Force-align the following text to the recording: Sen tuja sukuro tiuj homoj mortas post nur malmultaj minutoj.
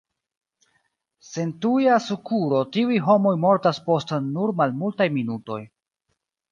Sen 1.31 1.51
tuja 1.65 1.99
sukuro 2.07 2.63
tiuj 2.77 2.99
homoj 3.11 3.37
mortas 3.47 3.83
post 3.91 4.19
nur 4.33 4.59
malmultaj 4.63 5.11
minutoj. 5.21 5.65